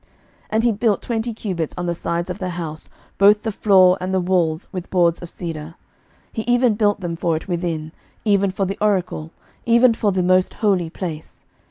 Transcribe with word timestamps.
11:006:016 0.01 0.09
And 0.49 0.63
he 0.63 0.71
built 0.71 1.01
twenty 1.03 1.31
cubits 1.31 1.75
on 1.77 1.85
the 1.85 1.93
sides 1.93 2.31
of 2.31 2.39
the 2.39 2.49
house, 2.49 2.89
both 3.19 3.43
the 3.43 3.51
floor 3.51 3.99
and 4.01 4.11
the 4.11 4.19
walls 4.19 4.67
with 4.71 4.89
boards 4.89 5.21
of 5.21 5.29
cedar: 5.29 5.75
he 6.31 6.41
even 6.47 6.73
built 6.73 7.01
them 7.01 7.15
for 7.15 7.35
it 7.35 7.47
within, 7.47 7.91
even 8.25 8.49
for 8.49 8.65
the 8.65 8.79
oracle, 8.81 9.29
even 9.67 9.93
for 9.93 10.11
the 10.11 10.23
most 10.23 10.55
holy 10.55 10.89
place. 10.89 11.45